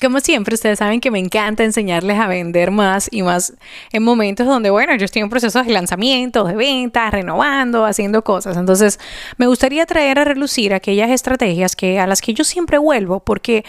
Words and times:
Como 0.00 0.20
siempre, 0.20 0.54
ustedes 0.54 0.78
saben 0.78 1.00
que 1.00 1.10
me 1.10 1.18
encanta 1.18 1.64
enseñarles 1.64 2.18
a 2.18 2.26
vender 2.26 2.70
más 2.70 3.08
y 3.10 3.22
más 3.22 3.54
en 3.92 4.02
momentos 4.02 4.46
donde, 4.46 4.68
bueno, 4.68 4.94
yo 4.96 5.06
estoy 5.06 5.22
en 5.22 5.30
procesos 5.30 5.64
de 5.66 5.72
lanzamiento, 5.72 6.44
de 6.44 6.54
ventas, 6.54 7.10
renovando, 7.10 7.86
haciendo 7.86 8.22
cosas. 8.22 8.58
Entonces, 8.58 9.00
me 9.38 9.46
gustaría 9.46 9.86
traer 9.86 10.18
a 10.18 10.24
relucir 10.24 10.74
aquellas 10.74 11.10
estrategias 11.10 11.74
que, 11.74 11.98
a 11.98 12.06
las 12.06 12.20
que 12.20 12.34
yo 12.34 12.44
siempre 12.44 12.76
vuelvo 12.76 13.20
porque 13.20 13.64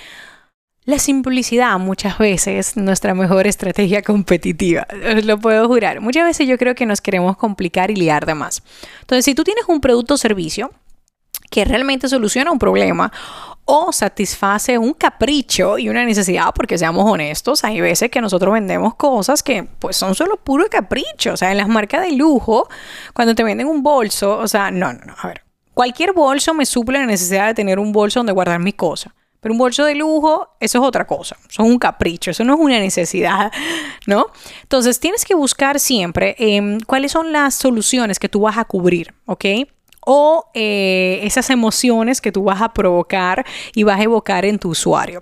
la 0.84 1.00
simplicidad 1.00 1.80
muchas 1.80 2.18
veces 2.18 2.70
es 2.70 2.78
nuestra 2.78 3.14
mejor 3.14 3.48
estrategia 3.48 4.02
competitiva, 4.04 4.86
os 5.16 5.23
lo 5.23 5.40
puedo 5.40 5.66
jurar. 5.68 6.02
Muchas 6.02 6.26
veces 6.26 6.46
yo 6.46 6.58
creo 6.58 6.76
que 6.76 6.86
nos 6.86 7.00
queremos 7.00 7.38
complicar 7.38 7.90
y 7.90 7.96
liar 7.96 8.26
de 8.26 8.36
más. 8.36 8.64
Entonces, 9.02 9.23
si 9.23 9.34
tú 9.34 9.46
tienes 9.46 9.64
un 9.68 9.80
producto 9.80 10.16
o 10.16 10.18
servicio, 10.18 10.72
que 11.50 11.64
realmente 11.64 12.09
soluciona 12.09 12.52
un 12.52 12.59
problema 12.59 13.12
o 13.68 13.92
satisface 13.92 14.78
un 14.78 14.94
capricho 14.94 15.78
y 15.78 15.90
una 15.90 16.06
necesidad, 16.06 16.54
porque 16.56 16.78
seamos 16.78 17.10
honestos, 17.10 17.64
hay 17.66 17.82
veces 17.82 18.10
que 18.10 18.22
nosotros 18.22 18.54
vendemos 18.54 18.96
cosas 18.96 19.44
que 19.44 19.68
pues 19.80 19.98
son 19.98 20.16
solo 20.16 20.38
puro 20.38 20.66
capricho, 20.70 21.34
o 21.34 21.38
sea, 21.38 21.52
en 21.52 21.58
las 21.58 21.68
marcas 21.68 22.02
de 22.02 22.14
lujo, 22.14 22.70
cuando 23.14 23.36
te 23.36 23.44
venden 23.44 23.68
un 23.68 23.84
bolso, 23.84 24.38
o 24.38 24.48
sea, 24.48 24.72
no, 24.72 24.94
no, 24.94 25.00
no, 25.06 25.16
a 25.22 25.28
ver, 25.28 25.44
cualquier 25.74 26.14
bolso 26.14 26.54
me 26.54 26.66
suple 26.66 26.98
la 26.98 27.06
necesidad 27.06 27.48
de 27.48 27.54
tener 27.54 27.78
un 27.78 27.92
bolso 27.92 28.20
donde 28.20 28.32
guardar 28.32 28.59
mis 28.59 28.76
cosas. 28.76 29.14
Pero 29.40 29.54
un 29.54 29.59
bolso 29.59 29.86
de 29.86 29.94
lujo, 29.94 30.56
eso 30.59 30.80
es 30.80 30.84
otra 30.84 31.06
cosa. 31.06 31.38
Eso 31.48 31.64
es 31.64 31.70
un 31.70 31.78
capricho, 31.78 32.31
eso 32.31 32.44
no 32.44 32.56
es 32.56 32.59
una 32.59 32.80
necesidad, 32.80 33.52
¿no? 34.08 34.28
Entonces, 34.64 35.00
tienes 35.00 35.26
que 35.26 35.36
buscar 35.36 35.80
siempre 35.80 36.36
em, 36.40 36.80
cuáles 36.80 37.12
son 37.12 37.31
las 37.31 37.54
soluciones 37.54 38.18
que 38.18 38.30
tú 38.30 38.42
vas 38.42 38.58
a 38.58 38.66
cubrir, 38.66 39.14
¿ok? 39.26 39.46
O 40.09 40.50
eh, 40.53 41.19
esas 41.23 41.50
emociones 41.50 42.22
que 42.22 42.31
tú 42.31 42.44
vas 42.44 42.61
a 42.61 42.73
provocar 42.73 43.45
y 43.75 43.83
vas 43.83 44.00
a 44.00 44.03
evocar 44.03 44.45
en 44.45 44.58
tu 44.58 44.69
usuario. 44.69 45.22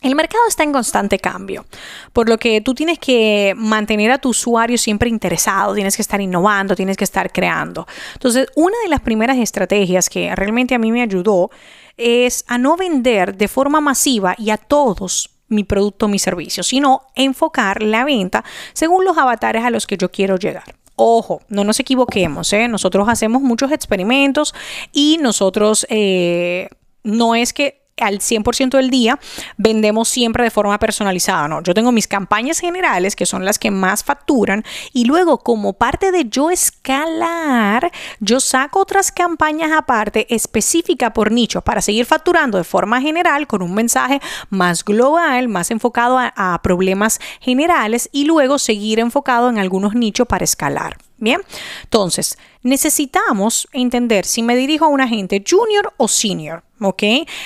El 0.00 0.14
mercado 0.14 0.44
está 0.48 0.62
en 0.62 0.72
constante 0.72 1.18
cambio, 1.18 1.66
por 2.14 2.28
lo 2.28 2.38
que 2.38 2.62
tú 2.62 2.74
tienes 2.74 2.98
que 2.98 3.52
mantener 3.56 4.10
a 4.10 4.18
tu 4.18 4.30
usuario 4.30 4.78
siempre 4.78 5.10
interesado, 5.10 5.74
tienes 5.74 5.96
que 5.96 6.02
estar 6.02 6.22
innovando, 6.22 6.74
tienes 6.74 6.96
que 6.96 7.04
estar 7.04 7.30
creando. 7.32 7.86
Entonces, 8.14 8.48
una 8.56 8.76
de 8.82 8.88
las 8.88 9.00
primeras 9.00 9.36
estrategias 9.36 10.08
que 10.08 10.34
realmente 10.34 10.74
a 10.74 10.78
mí 10.78 10.90
me 10.90 11.02
ayudó 11.02 11.50
es 11.98 12.44
a 12.48 12.56
no 12.56 12.78
vender 12.78 13.36
de 13.36 13.48
forma 13.48 13.82
masiva 13.82 14.34
y 14.38 14.48
a 14.50 14.56
todos 14.56 15.30
mi 15.48 15.64
producto 15.64 16.06
o 16.06 16.08
mi 16.08 16.18
servicio, 16.18 16.62
sino 16.62 17.02
enfocar 17.14 17.82
la 17.82 18.04
venta 18.04 18.42
según 18.72 19.04
los 19.04 19.18
avatares 19.18 19.64
a 19.64 19.70
los 19.70 19.86
que 19.86 19.98
yo 19.98 20.10
quiero 20.10 20.36
llegar. 20.36 20.74
Ojo, 20.96 21.40
no 21.48 21.64
nos 21.64 21.80
equivoquemos, 21.80 22.52
¿eh? 22.52 22.68
nosotros 22.68 23.08
hacemos 23.08 23.42
muchos 23.42 23.72
experimentos 23.72 24.54
y 24.92 25.18
nosotros 25.20 25.86
eh, 25.90 26.68
no 27.02 27.34
es 27.34 27.52
que 27.52 27.83
al 28.00 28.18
100% 28.18 28.76
del 28.76 28.90
día 28.90 29.18
vendemos 29.56 30.08
siempre 30.08 30.44
de 30.44 30.50
forma 30.50 30.78
personalizada, 30.78 31.48
¿no? 31.48 31.62
Yo 31.62 31.74
tengo 31.74 31.92
mis 31.92 32.08
campañas 32.08 32.58
generales, 32.58 33.14
que 33.14 33.26
son 33.26 33.44
las 33.44 33.58
que 33.58 33.70
más 33.70 34.02
facturan, 34.02 34.64
y 34.92 35.04
luego 35.04 35.38
como 35.38 35.74
parte 35.74 36.10
de 36.10 36.24
yo 36.28 36.50
escalar, 36.50 37.90
yo 38.20 38.40
saco 38.40 38.80
otras 38.80 39.12
campañas 39.12 39.70
aparte 39.72 40.26
específica 40.34 41.12
por 41.12 41.30
nicho 41.30 41.62
para 41.62 41.80
seguir 41.80 42.06
facturando 42.06 42.58
de 42.58 42.64
forma 42.64 43.00
general 43.00 43.46
con 43.46 43.62
un 43.62 43.74
mensaje 43.74 44.20
más 44.50 44.84
global, 44.84 45.48
más 45.48 45.70
enfocado 45.70 46.18
a, 46.18 46.32
a 46.36 46.60
problemas 46.62 47.20
generales 47.40 48.08
y 48.12 48.24
luego 48.24 48.58
seguir 48.58 48.98
enfocado 48.98 49.48
en 49.48 49.58
algunos 49.58 49.94
nichos 49.94 50.26
para 50.26 50.44
escalar. 50.44 50.96
Bien, 51.16 51.40
entonces 51.84 52.36
necesitamos 52.64 53.68
entender 53.72 54.24
si 54.24 54.42
me 54.42 54.56
dirijo 54.56 54.86
a 54.86 54.88
un 54.88 55.00
agente 55.00 55.44
junior 55.48 55.92
o 55.96 56.08
senior. 56.08 56.64
¿ok? 56.80 57.02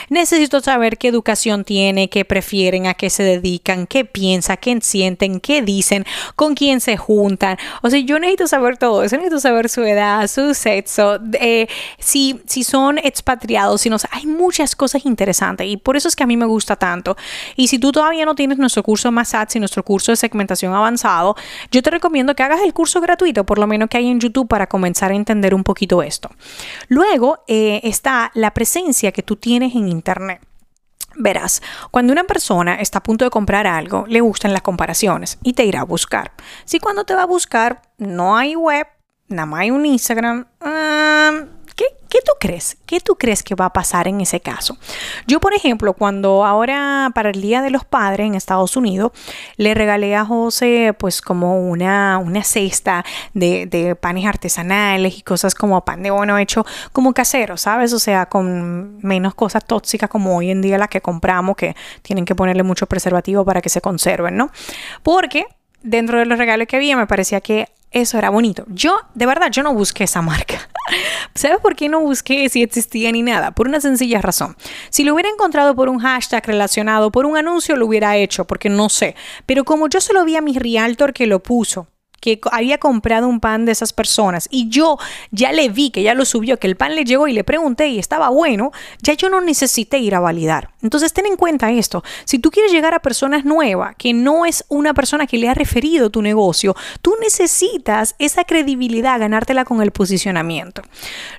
Necesito 0.09 0.61
saber 0.61 0.99
qué 0.99 1.09
educación 1.09 1.65
tiene, 1.65 2.09
qué 2.09 2.25
prefieren, 2.25 2.87
a 2.87 2.95
qué 2.95 3.11
se 3.11 3.23
dedican, 3.23 3.87
qué 3.87 4.05
piensan, 4.05 4.57
qué 4.61 4.79
sienten, 4.81 5.41
qué 5.41 5.63
dicen, 5.63 6.05
con 6.35 6.55
quién 6.55 6.81
se 6.81 6.97
juntan. 6.97 7.57
O 7.83 7.91
sea, 7.91 8.01
yo 8.01 8.19
necesito 8.19 8.47
saber 8.47 8.79
todo 8.79 9.03
eso, 9.03 9.17
necesito 9.17 9.41
saber 9.41 9.69
su 9.69 9.83
edad, 9.83 10.27
su 10.29 10.55
sexo, 10.55 11.19
eh, 11.35 11.69
si, 11.99 12.41
si 12.47 12.65
son 12.65 12.99
expatriados, 12.99 13.83
si 13.83 13.91
no, 13.91 13.97
hay 14.11 14.27
muchas 14.27 14.75
cosas 14.75 15.05
interesantes 15.05 15.67
y 15.69 15.77
por 15.77 15.97
eso 15.97 16.09
es 16.09 16.17
que 16.17 16.25
a 16.25 16.27
mí 16.27 16.37
me 16.37 16.47
gusta 16.47 16.77
tanto. 16.77 17.17
Y 17.57 17.69
si 17.69 17.79
tú 17.79 17.93
todavía 17.93 18.25
no 18.25 18.35
tienes 18.35 18.59
nuestro 18.59 18.83
curso 18.83 19.13
más 19.13 19.29
y 19.55 19.59
nuestro 19.59 19.85
curso 19.85 20.11
de 20.11 20.17
segmentación 20.17 20.73
avanzado, 20.73 21.37
yo 21.71 21.83
te 21.83 21.91
recomiendo 21.91 22.35
que 22.35 22.43
hagas 22.43 22.63
el 22.63 22.73
curso 22.73 23.01
gratuito, 23.01 23.45
por 23.45 23.59
lo 23.59 23.67
menos 23.67 23.91
que 23.91 23.99
hay 23.99 24.09
en 24.09 24.19
YouTube, 24.19 24.49
para 24.49 24.67
comenzar 24.67 25.08
entender 25.13 25.55
un 25.55 25.65
poquito 25.65 26.03
esto. 26.03 26.31
Luego 26.89 27.45
eh, 27.49 27.81
está 27.85 28.31
la 28.35 28.53
presencia 28.53 29.13
que 29.13 29.23
tú 29.23 29.37
tienes 29.37 29.75
en 29.75 29.89
Internet. 29.89 30.41
Verás, 31.17 31.63
cuando 31.91 32.13
una 32.13 32.25
persona 32.25 32.77
está 32.77 32.99
a 32.99 33.03
punto 33.03 33.25
de 33.25 33.31
comprar 33.31 33.67
algo, 33.67 34.05
le 34.07 34.21
gustan 34.21 34.53
las 34.53 34.63
comparaciones 34.63 35.39
y 35.43 35.55
te 35.55 35.65
irá 35.65 35.81
a 35.81 35.85
buscar. 35.85 36.33
Si 36.65 36.79
cuando 36.79 37.05
te 37.05 37.15
va 37.15 37.23
a 37.23 37.27
buscar 37.27 37.83
no 37.99 38.37
hay 38.37 38.55
web, 38.55 38.87
nada 39.27 39.47
más 39.47 39.61
hay 39.61 39.71
un 39.71 39.85
Instagram, 39.85 40.47
ah, 40.61 41.45
¿Qué 41.79 41.85
tú 42.25 42.33
crees? 42.41 42.77
¿Qué 42.87 43.01
tú 43.01 43.17
crees 43.17 43.43
que 43.43 43.55
va 43.55 43.67
a 43.67 43.73
pasar 43.73 44.09
en 44.09 44.21
ese 44.21 44.41
caso? 44.41 44.77
Yo, 45.27 45.41
por 45.41 45.55
ejemplo, 45.55 45.93
cuando 45.93 46.45
ahora 46.45 47.11
para 47.15 47.31
el 47.31 47.41
Día 47.41 47.63
de 47.63 47.71
los 47.71 47.85
Padres 47.85 48.27
en 48.27 48.35
Estados 48.35 48.77
Unidos, 48.77 49.13
le 49.57 49.75
regalé 49.75 50.15
a 50.17 50.25
José 50.25 50.95
pues 50.99 51.21
como 51.21 51.61
una, 51.69 52.19
una 52.19 52.43
cesta 52.45 53.05
de, 53.35 53.67
de 53.67 53.95
panes 53.95 54.27
artesanales 54.27 55.19
y 55.19 55.23
cosas 55.23 55.55
como 55.55 55.85
pan 55.85 56.03
de 56.03 56.11
bono 56.11 56.39
hecho 56.39 56.65
como 56.93 57.13
casero, 57.13 57.57
¿sabes? 57.57 57.93
O 57.93 57.99
sea, 57.99 58.27
con 58.27 58.99
menos 58.99 59.35
cosas 59.35 59.65
tóxicas 59.65 60.09
como 60.09 60.37
hoy 60.37 60.51
en 60.51 60.63
día 60.63 60.79
las 60.79 60.89
que 60.89 61.01
compramos 61.01 61.57
que 61.57 61.75
tienen 62.03 62.25
que 62.25 62.35
ponerle 62.35 62.63
mucho 62.63 62.87
preservativo 62.87 63.45
para 63.45 63.61
que 63.61 63.69
se 63.69 63.81
conserven, 63.81 64.37
¿no? 64.37 64.51
Porque 65.03 65.47
dentro 65.83 66.19
de 66.19 66.27
los 66.27 66.39
regalos 66.39 66.67
que 66.67 66.77
había 66.77 66.97
me 66.97 67.07
parecía 67.07 67.41
que 67.41 67.69
eso 67.91 68.19
era 68.19 68.31
bonito. 68.31 68.65
Yo, 68.69 68.97
de 69.15 69.27
verdad, 69.27 69.51
yo 69.51 69.63
no 69.63 69.75
busqué 69.75 70.05
esa 70.05 70.23
marca. 70.23 70.69
¿Sabes 71.35 71.59
por 71.61 71.77
qué 71.77 71.89
no 71.89 72.01
busqué 72.01 72.49
si 72.49 72.63
existía 72.63 73.11
ni 73.13 73.23
nada? 73.23 73.53
Por 73.53 73.69
una 73.69 73.81
sencilla 73.81 74.21
razón. 74.21 74.57
Si 74.91 75.05
lo 75.05 75.15
hubiera 75.15 75.31
encontrado 75.31 75.75
por 75.75 75.89
un 75.89 75.99
hashtag 75.99 76.47
relacionado, 76.47 77.11
por 77.11 77.27
un 77.27 77.37
anuncio, 77.37 77.77
lo 77.77 77.87
hubiera 77.87 78.17
hecho, 78.17 78.47
porque 78.47 78.69
no 78.69 78.89
sé. 78.89 79.15
Pero 79.47 79.65
como 79.65 79.89
yo 79.89 80.01
solo 80.01 80.25
vi 80.25 80.37
a 80.37 80.43
mi 80.43 80.59
realtor 80.59 81.13
que 81.13 81.27
lo 81.27 81.43
puso, 81.43 81.89
que 82.21 82.41
había 82.51 82.79
comprado 82.79 83.29
un 83.29 83.41
pan 83.41 83.65
de 83.65 83.73
esas 83.73 83.93
personas 83.93 84.49
y 84.51 84.69
yo 84.69 84.99
ya 85.31 85.53
le 85.53 85.69
vi 85.69 85.91
que 85.91 86.03
ya 86.03 86.15
lo 86.15 86.25
subió, 86.25 86.59
que 86.59 86.67
el 86.67 86.77
pan 86.77 86.95
le 86.95 87.05
llegó 87.05 87.29
y 87.29 87.33
le 87.33 87.45
pregunté 87.45 87.89
y 87.89 87.99
estaba 87.99 88.29
bueno, 88.29 88.73
ya 89.01 89.15
yo 89.15 89.29
no 89.29 89.41
necesité 89.41 89.99
ir 89.99 90.15
a 90.15 90.21
validar. 90.21 90.71
Entonces 90.83 91.13
ten 91.13 91.27
en 91.27 91.37
cuenta 91.37 91.71
esto, 91.71 92.03
si 92.25 92.39
tú 92.39 92.51
quieres 92.51 92.73
llegar 92.73 92.95
a 92.95 93.01
personas 93.01 93.45
nuevas, 93.45 93.95
que 93.97 94.13
no 94.13 94.47
es 94.47 94.65
una 94.69 94.95
persona 94.95 95.27
que 95.27 95.39
le 95.39 95.49
ha 95.49 95.55
referido 95.55 96.11
tu 96.11 96.23
negocio, 96.23 96.75
tú 97.03 97.15
necesitas 97.21 98.15
esa 98.19 98.45
credibilidad, 98.45 99.19
ganártela 99.19 99.65
con 99.65 99.83
el 99.83 99.91
posicionamiento. 99.91 100.83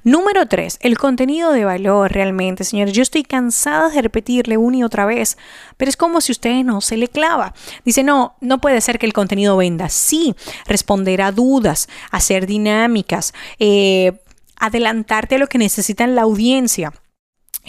Número 0.04 0.48
tres, 0.48 0.78
el 0.82 0.98
contenido 0.98 1.52
de 1.52 1.66
valor 1.66 2.12
realmente, 2.12 2.64
señores. 2.64 2.94
Yo 2.94 3.02
estoy 3.02 3.24
cansada 3.24 3.90
de 3.90 4.02
repetirle 4.02 4.58
una 4.58 4.78
y 4.78 4.84
otra 4.84 5.06
vez, 5.06 5.38
pero 5.78 5.90
es 5.90 5.98
como 5.98 6.22
si 6.22 6.32
usted 6.32 6.64
no 6.64 6.82
se 6.82 6.98
le 6.98 7.08
clava. 7.08 7.54
Dice, 7.86 8.04
no, 8.04 8.36
no 8.42 8.60
puede 8.60 8.82
ser 8.82 9.00
que 9.00 9.06
el 9.06 9.14
contenido 9.14 9.58
venda. 9.58 9.90
Sí, 9.90 10.36
responder 10.70 11.22
a 11.22 11.34
dudas, 11.34 11.90
hacer 12.12 12.46
dinámicas, 12.46 13.34
eh, 13.60 14.14
adelantarte 14.56 15.36
a 15.36 15.38
lo 15.40 15.48
que 15.48 15.58
necesita 15.58 16.08
la 16.08 16.22
audiencia. 16.22 16.94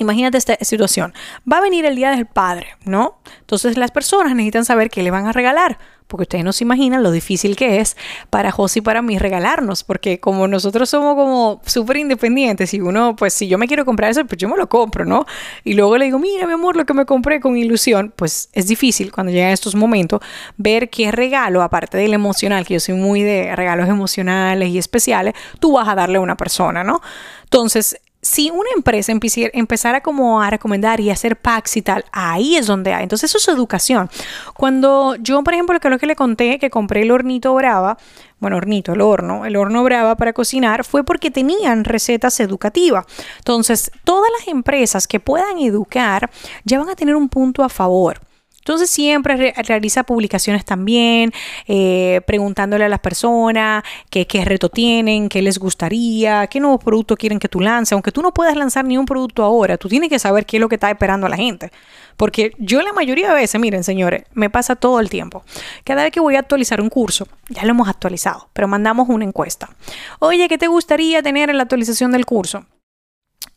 Imagínate 0.01 0.39
esta 0.39 0.57
situación. 0.63 1.13
Va 1.51 1.59
a 1.59 1.61
venir 1.61 1.85
el 1.85 1.95
Día 1.95 2.11
del 2.11 2.27
Padre, 2.27 2.69
¿no? 2.85 3.19
Entonces 3.41 3.77
las 3.77 3.91
personas 3.91 4.35
necesitan 4.35 4.65
saber 4.65 4.91
qué 4.91 5.03
le 5.03 5.11
van 5.11 5.27
a 5.27 5.33
regalar 5.33 5.79
porque 6.11 6.23
ustedes 6.23 6.45
no 6.45 6.53
se 6.53 6.65
imaginan 6.65 7.03
lo 7.03 7.13
difícil 7.13 7.55
que 7.57 7.81
es 7.81 7.97
para 8.29 8.51
José 8.51 8.81
y 8.81 8.83
para 8.83 9.01
mí 9.01 9.17
regalarnos, 9.17 9.85
porque 9.85 10.19
como 10.19 10.49
nosotros 10.49 10.91
somos 10.91 11.15
como 11.15 11.63
súper 11.65 11.99
independientes 11.99 12.75
y 12.75 12.81
uno, 12.81 13.15
pues 13.15 13.33
si 13.33 13.47
yo 13.47 13.57
me 13.59 13.69
quiero 13.69 13.85
comprar 13.85 14.11
eso, 14.11 14.25
pues 14.27 14.37
yo 14.37 14.49
me 14.49 14.57
lo 14.57 14.69
compro, 14.69 15.05
¿no? 15.05 15.25
Y 15.63 15.75
luego 15.75 15.97
le 15.97 16.07
digo, 16.07 16.19
mira 16.19 16.49
mi 16.49 16.53
amor, 16.53 16.77
lo 16.77 16.85
que 16.85 16.95
me 16.95 17.07
compré 17.07 17.41
con 17.41 17.57
ilusión, 17.57 18.13
pues 18.17 18.51
es 18.53 18.67
difícil 18.67 19.13
cuando 19.13 19.33
llegan 19.33 19.51
estos 19.51 19.77
momentos 19.77 20.21
ver 20.57 20.91
qué 20.91 21.13
regalo, 21.13 21.63
aparte 21.63 21.97
del 21.97 22.13
emocional, 22.13 22.67
que 22.67 22.75
yo 22.75 22.81
soy 22.81 22.97
muy 22.97 23.23
de 23.23 23.55
regalos 23.55 23.89
emocionales 23.89 24.69
y 24.69 24.79
especiales, 24.79 25.35
tú 25.61 25.75
vas 25.75 25.87
a 25.87 25.95
darle 25.95 26.19
a 26.19 26.21
una 26.21 26.37
persona, 26.37 26.83
¿no? 26.83 27.01
Entonces, 27.45 28.01
si 28.23 28.51
una 28.51 28.69
empresa 28.77 29.13
empezara 29.13 30.03
como 30.03 30.43
a 30.43 30.51
recomendar 30.51 31.01
y 31.01 31.11
hacer 31.11 31.37
packs 31.37 31.77
y 31.79 31.83
tal, 31.83 32.05
ahí 32.13 32.57
es 32.57 32.67
donde 32.67 32.93
hay. 32.93 33.03
Entonces 33.03 33.31
eso 33.31 33.39
es 33.39 33.57
educación. 33.57 34.11
Cuando 34.55 35.17
yo, 35.17 35.43
por 35.43 35.55
ejemplo, 35.55 35.79
lo 35.83 35.99
que 35.99 36.07
le 36.07 36.17
conté, 36.17 36.59
que 36.59 36.71
compré 36.71 37.03
el 37.03 37.11
hornito 37.11 37.55
brava, 37.55 37.97
bueno, 38.39 38.57
hornito, 38.57 38.93
el 38.93 39.01
horno, 39.01 39.45
el 39.45 39.57
horno 39.57 39.83
brava 39.85 40.17
para 40.17 40.33
cocinar, 40.33 40.85
fue 40.85 41.05
porque 41.05 41.31
tenían 41.31 41.85
recetas 41.85 42.41
educativas. 42.41 43.07
Entonces, 43.39 43.91
todas 44.05 44.31
las 44.39 44.49
empresas 44.49 45.07
que 45.07 45.21
puedan 45.21 45.59
educar 45.59 46.31
ya 46.65 46.79
van 46.79 46.89
a 46.89 46.97
tener 46.97 47.17
un 47.17 47.29
punto 47.29 47.63
a 47.63 47.69
favor. 47.69 48.21
Entonces 48.61 48.91
siempre 48.91 49.55
realiza 49.57 50.05
publicaciones 50.05 50.65
también, 50.67 51.33
eh, 51.67 52.21
preguntándole 52.27 52.85
a 52.85 52.89
las 52.91 53.01
personas 53.01 53.83
qué, 54.11 54.27
reto 54.45 54.69
tienen, 54.69 55.31
qué 55.31 55.41
les 55.41 55.59
gustaría, 55.59 56.47
qué 56.47 56.61
nuevo 56.61 56.79
producto 56.79 57.17
quieren 57.17 57.39
que 57.39 57.49
tú 57.49 57.61
lances. 57.61 57.95
Aunque 57.95 58.13
tú 58.13 58.21
no 58.21 58.33
puedas 58.33 58.57
lanzar 58.57 58.85
ni 58.85 58.99
un 58.99 59.07
producto 59.07 59.43
ahora, 59.43 59.79
tú 59.79 59.89
tienes 59.89 60.11
que 60.11 60.19
saber 60.19 60.45
qué 60.45 60.59
es 60.59 60.61
lo 60.61 60.69
que 60.69 60.75
está 60.75 60.91
esperando 60.91 61.27
a 61.27 61.31
la 61.31 61.37
gente. 61.37 61.73
Porque 62.19 62.53
yo 62.59 62.83
la 62.83 62.93
mayoría 62.93 63.29
de 63.29 63.35
veces, 63.35 63.59
miren 63.59 63.83
señores, 63.83 64.25
me 64.35 64.51
pasa 64.51 64.77
todo 64.77 65.01
el 65.01 65.09
tiempo. 65.09 65.43
Cada 65.85 66.03
vez 66.03 66.13
que 66.13 66.21
voy 66.21 66.37
a 66.37 66.41
actualizar 66.41 66.83
un 66.83 66.91
curso, 66.91 67.27
ya 67.49 67.65
lo 67.65 67.71
hemos 67.71 67.89
actualizado, 67.89 68.51
pero 68.53 68.69
mandamos 68.69 69.09
una 69.09 69.25
encuesta. 69.25 69.71
Oye, 70.19 70.49
¿qué 70.49 70.59
te 70.59 70.67
gustaría 70.67 71.23
tener 71.23 71.49
en 71.49 71.57
la 71.57 71.63
actualización 71.63 72.13
del 72.13 72.27
curso? 72.27 72.67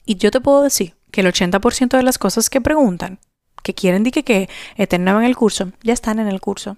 Y 0.06 0.16
yo 0.16 0.32
te 0.32 0.40
puedo 0.40 0.64
decir 0.64 0.96
que 1.12 1.22
el 1.22 1.28
80% 1.28 1.98
de 1.98 2.04
las 2.04 2.18
cosas 2.18 2.50
que 2.50 2.62
preguntan 2.62 3.20
que 3.64 3.74
quieren 3.74 4.04
que, 4.04 4.24
que 4.24 4.50
en 4.78 5.08
el 5.08 5.36
curso, 5.36 5.72
ya 5.82 5.94
están 5.94 6.20
en 6.20 6.28
el 6.28 6.42
curso. 6.42 6.78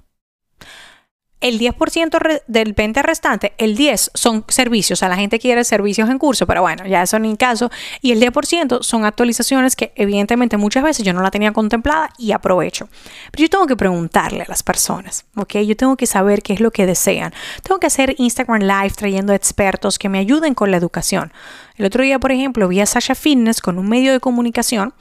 El 1.41 1.59
10% 1.59 2.41
del 2.47 2.73
20 2.73 3.03
restante, 3.03 3.53
el 3.57 3.75
10 3.75 4.11
son 4.15 4.45
servicios, 4.47 4.97
o 4.97 4.99
sea, 5.01 5.09
la 5.09 5.17
gente 5.17 5.37
quiere 5.37 5.63
servicios 5.63 6.09
en 6.09 6.17
curso, 6.17 6.47
pero 6.47 6.61
bueno, 6.61 6.87
ya 6.87 7.03
eso 7.03 7.19
ni 7.19 7.35
caso. 7.35 7.69
Y 8.01 8.13
el 8.13 8.21
10% 8.21 8.81
son 8.81 9.05
actualizaciones 9.05 9.75
que 9.75 9.91
evidentemente 9.95 10.57
muchas 10.57 10.83
veces 10.83 11.05
yo 11.05 11.13
no 11.13 11.21
la 11.21 11.29
tenía 11.29 11.51
contemplada 11.51 12.09
y 12.17 12.31
aprovecho. 12.31 12.87
Pero 13.31 13.43
yo 13.43 13.49
tengo 13.49 13.67
que 13.67 13.75
preguntarle 13.75 14.41
a 14.43 14.45
las 14.47 14.63
personas, 14.63 15.25
¿ok? 15.35 15.57
Yo 15.57 15.75
tengo 15.75 15.97
que 15.97 16.07
saber 16.07 16.41
qué 16.41 16.53
es 16.53 16.61
lo 16.61 16.71
que 16.71 16.87
desean. 16.87 17.31
Tengo 17.61 17.79
que 17.79 17.87
hacer 17.87 18.15
Instagram 18.17 18.61
Live 18.61 18.95
trayendo 18.95 19.33
expertos 19.33 19.99
que 19.99 20.09
me 20.09 20.19
ayuden 20.19 20.55
con 20.55 20.71
la 20.71 20.77
educación. 20.77 21.31
El 21.75 21.85
otro 21.85 22.01
día, 22.01 22.17
por 22.17 22.31
ejemplo, 22.31 22.67
vi 22.69 22.79
a 22.79 22.85
Sasha 22.85 23.13
Fitness 23.13 23.61
con 23.61 23.77
un 23.77 23.87
medio 23.87 24.13
de 24.13 24.19
comunicación 24.19 24.93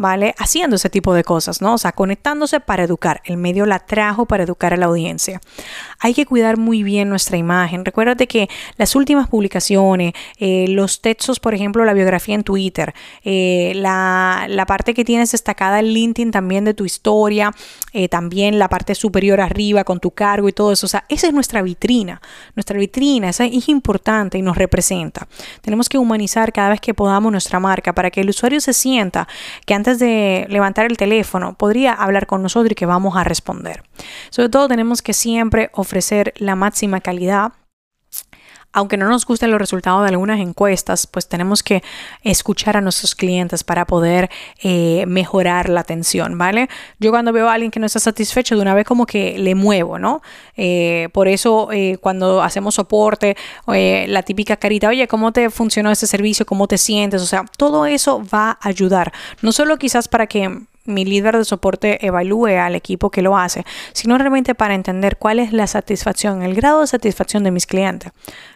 ¿vale? 0.00 0.34
Haciendo 0.38 0.76
ese 0.76 0.88
tipo 0.88 1.12
de 1.12 1.22
cosas, 1.24 1.60
¿no? 1.60 1.74
O 1.74 1.78
sea, 1.78 1.92
conectándose 1.92 2.58
para 2.58 2.82
educar. 2.82 3.20
El 3.26 3.36
medio 3.36 3.66
la 3.66 3.80
trajo 3.80 4.24
para 4.24 4.44
educar 4.44 4.72
a 4.72 4.78
la 4.78 4.86
audiencia. 4.86 5.42
Hay 5.98 6.14
que 6.14 6.24
cuidar 6.24 6.56
muy 6.56 6.82
bien 6.82 7.10
nuestra 7.10 7.36
imagen. 7.36 7.84
Recuérdate 7.84 8.26
que 8.26 8.48
las 8.78 8.96
últimas 8.96 9.28
publicaciones, 9.28 10.14
eh, 10.38 10.64
los 10.68 11.02
textos, 11.02 11.38
por 11.38 11.54
ejemplo, 11.54 11.84
la 11.84 11.92
biografía 11.92 12.34
en 12.34 12.44
Twitter, 12.44 12.94
eh, 13.24 13.74
la, 13.76 14.64
parte 14.66 14.94
que 14.94 15.04
tienes 15.04 15.32
destacada 15.32 15.80
en 15.80 15.86
LinkedIn 15.88 16.30
también 16.30 16.64
de 16.64 16.72
tu 16.72 16.86
historia, 16.86 17.52
eh, 17.92 18.08
también 18.08 18.58
la 18.58 18.70
parte 18.70 18.94
superior 18.94 19.42
arriba 19.42 19.84
con 19.84 20.00
tu 20.00 20.12
cargo 20.12 20.48
y 20.48 20.52
todo 20.54 20.72
eso. 20.72 20.86
O 20.86 20.88
sea, 20.88 21.04
esa 21.10 21.26
es 21.26 21.34
nuestra 21.34 21.60
vitrina. 21.60 22.22
Nuestra 22.56 22.78
vitrina, 22.78 23.28
esa 23.28 23.44
es 23.44 23.68
importante 23.68 24.38
y 24.38 24.42
nos 24.42 24.56
representa. 24.56 25.28
Tenemos 25.60 25.90
que 25.90 25.98
humanizar 25.98 26.54
cada 26.54 26.70
vez 26.70 26.80
que 26.80 26.94
podamos 26.94 27.30
nuestra 27.32 27.60
marca 27.60 27.94
para 27.94 28.10
que 28.10 28.22
el 28.22 28.30
usuario 28.30 28.62
se 28.62 28.72
sienta 28.72 29.28
que 29.66 29.74
antes 29.74 29.89
de 29.98 30.46
levantar 30.48 30.86
el 30.86 30.96
teléfono, 30.96 31.54
podría 31.54 31.92
hablar 31.92 32.26
con 32.26 32.42
nosotros 32.42 32.72
y 32.72 32.74
que 32.74 32.86
vamos 32.86 33.16
a 33.16 33.24
responder. 33.24 33.82
Sobre 34.30 34.48
todo 34.48 34.68
tenemos 34.68 35.02
que 35.02 35.12
siempre 35.12 35.70
ofrecer 35.72 36.32
la 36.36 36.54
máxima 36.54 37.00
calidad 37.00 37.52
aunque 38.72 38.96
no 38.96 39.08
nos 39.08 39.26
gusten 39.26 39.50
los 39.50 39.58
resultados 39.58 40.02
de 40.02 40.10
algunas 40.10 40.40
encuestas, 40.40 41.06
pues 41.06 41.28
tenemos 41.28 41.62
que 41.62 41.82
escuchar 42.22 42.76
a 42.76 42.80
nuestros 42.80 43.14
clientes 43.14 43.64
para 43.64 43.84
poder 43.84 44.30
eh, 44.62 45.04
mejorar 45.06 45.68
la 45.68 45.80
atención, 45.80 46.38
¿vale? 46.38 46.68
Yo 46.98 47.10
cuando 47.10 47.32
veo 47.32 47.48
a 47.48 47.54
alguien 47.54 47.70
que 47.70 47.80
no 47.80 47.86
está 47.86 47.98
satisfecho, 47.98 48.54
de 48.54 48.62
una 48.62 48.74
vez 48.74 48.86
como 48.86 49.06
que 49.06 49.38
le 49.38 49.54
muevo, 49.54 49.98
¿no? 49.98 50.22
Eh, 50.56 51.08
por 51.12 51.26
eso 51.26 51.70
eh, 51.72 51.98
cuando 52.00 52.42
hacemos 52.42 52.76
soporte, 52.76 53.36
la 53.66 54.22
típica 54.22 54.56
carita, 54.56 54.88
oye, 54.88 55.08
¿cómo 55.08 55.32
te 55.32 55.50
funcionó 55.50 55.90
este 55.90 56.06
servicio? 56.06 56.46
¿Cómo 56.46 56.68
te 56.68 56.78
sientes? 56.78 57.22
O 57.22 57.26
sea, 57.26 57.44
todo 57.56 57.86
eso 57.86 58.22
va 58.32 58.58
a 58.60 58.68
ayudar, 58.68 59.12
no 59.42 59.52
solo 59.52 59.78
quizás 59.78 60.08
para 60.08 60.26
que 60.26 60.60
mi 60.90 61.04
líder 61.04 61.36
de 61.36 61.44
soporte 61.44 62.04
evalúe 62.06 62.58
al 62.58 62.74
equipo 62.74 63.10
que 63.10 63.22
lo 63.22 63.36
hace, 63.36 63.64
sino 63.92 64.18
realmente 64.18 64.54
para 64.54 64.74
entender 64.74 65.16
cuál 65.16 65.38
es 65.38 65.52
la 65.52 65.66
satisfacción, 65.66 66.42
el 66.42 66.54
grado 66.54 66.80
de 66.80 66.86
satisfacción 66.86 67.44
de 67.44 67.50
mis 67.50 67.66
clientes. 67.66 68.12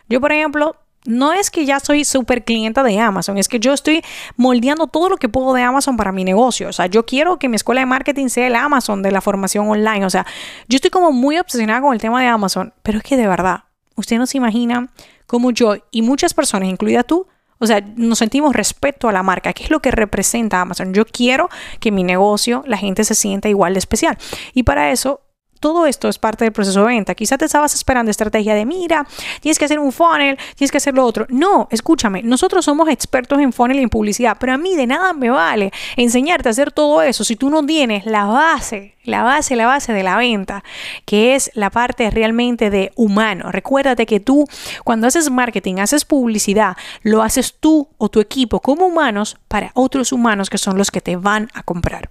Yo, 0.09 0.21
por 0.21 0.33
ejemplo, 0.33 0.77
no 1.05 1.33
es 1.33 1.51
que 1.51 1.67
ya 1.67 1.81
soy 1.81 2.05
súper 2.05 2.45
clienta 2.45 2.83
de 2.83 2.99
Amazon, 2.99 3.37
es 3.37 3.49
que 3.49 3.61
yo 3.61 3.73
estoy 3.73 4.03
moldeando 4.37 4.87
todo 4.87 5.09
lo 5.09 5.17
que 5.17 5.29
puedo 5.29 5.53
de 5.53 5.63
Amazon 5.63 5.97
para 5.97 6.13
mi 6.13 6.25
negocio. 6.25 6.69
O 6.69 6.73
sea, 6.73 6.87
yo 6.87 7.05
quiero 7.05 7.39
que 7.39 7.49
mi 7.49 7.57
escuela 7.57 7.83
de 7.83 7.87
marketing 7.87 8.29
sea 8.29 8.47
el 8.47 8.57
Amazon 8.57 9.03
de 9.03 9.11
la 9.11 9.21
formación 9.21 9.69
online. 9.69 10.07
O 10.07 10.11
sea, 10.11 10.27
yo 10.69 10.77
estoy 10.77 10.91
como 10.91 11.13
muy 11.13 11.39
obsesionada 11.39 11.83
con 11.83 11.93
el 11.93 12.01
tema 12.01 12.21
de 12.21 12.29
Amazon, 12.29 12.73
pero 12.83 12.99
es 12.99 13.05
que 13.05 13.17
de 13.17 13.29
verdad, 13.29 13.65
usted 13.97 14.17
no 14.17 14.27
se 14.27 14.39
imagina 14.39 14.89
cómo 15.27 15.51
yo 15.51 15.77
y 15.91 16.03
muchas 16.03 16.33
personas, 16.33 16.69
incluida 16.69 17.03
tú, 17.03 17.27
o 17.65 17.67
sea, 17.67 17.83
nos 17.97 18.19
sentimos 18.19 18.55
respeto 18.55 19.09
a 19.09 19.13
la 19.13 19.23
marca. 19.23 19.53
¿Qué 19.53 19.65
es 19.65 19.71
lo 19.71 19.81
que 19.81 19.91
representa 19.91 20.61
Amazon? 20.61 20.93
Yo 20.93 21.05
quiero 21.07 21.49
que 21.81 21.91
mi 21.91 22.05
negocio, 22.05 22.63
la 22.67 22.77
gente 22.77 23.05
se 23.05 23.15
sienta 23.15 23.49
igual 23.49 23.73
de 23.73 23.79
especial. 23.79 24.19
Y 24.53 24.63
para 24.63 24.93
eso 24.93 25.23
todo 25.65 25.87
esto 25.87 26.11
es 26.11 26.19
parte 26.19 26.45
del 26.45 26.53
proceso 26.53 26.81
de 26.81 26.89
venta. 26.89 27.15
Quizá 27.15 27.39
te 27.39 27.47
estabas 27.47 27.73
esperando 27.73 28.11
estrategia 28.11 28.55
de 28.55 28.67
mira, 28.67 29.07
tienes 29.41 29.59
que 29.59 29.65
hacer 29.65 29.79
un 29.79 29.93
funnel, 29.93 30.37
tienes 30.57 30.71
que 30.71 30.77
hacer 30.77 30.93
lo 30.93 31.07
otro. 31.07 31.25
No, 31.31 31.69
escúchame, 31.71 32.23
nosotros 32.23 32.67
somos 32.67 32.87
expertos 32.91 33.39
en 33.39 33.51
funnel 33.51 33.79
y 33.79 33.83
en 33.83 33.89
publicidad, 33.89 34.37
pero 34.39 34.53
a 34.53 34.59
mí 34.59 34.77
de 34.77 34.87
nada 34.87 35.15
me 35.15 35.31
vale 35.31 35.73
enseñarte 35.97 36.51
a 36.51 36.53
hacer 36.53 36.71
todo 36.71 37.01
eso 37.01 37.25
si 37.25 37.37
tú 37.37 37.49
no 37.49 37.65
tienes 37.65 38.05
la 38.05 38.27
base, 38.27 38.97
la 39.05 39.23
base, 39.23 39.57
la 39.57 39.65
base 39.65 39.95
de 39.95 40.03
la 40.03 40.19
venta, 40.19 40.63
que 41.07 41.35
es 41.35 41.51
la 41.55 41.71
parte 41.71 42.11
realmente 42.11 42.69
de 42.69 42.93
humano. 42.95 43.51
Recuérdate 43.51 44.05
que 44.05 44.21
tú 44.21 44.47
cuando 44.85 45.07
haces 45.07 45.31
marketing, 45.31 45.77
haces 45.77 46.05
publicidad, 46.05 46.77
lo 47.03 47.23
haces 47.23 47.55
tú 47.59 47.89
o 47.97 48.11
tu 48.11 48.21
equipo 48.21 48.61
como 48.61 48.85
humanos 48.85 49.39
para 49.49 49.71
otros 49.73 50.13
humanos 50.13 50.51
que 50.51 50.59
son 50.59 50.77
los 50.77 50.91
que 50.91 51.01
te 51.01 51.17
van 51.17 51.49
a 51.55 51.63
comprar. 51.63 52.11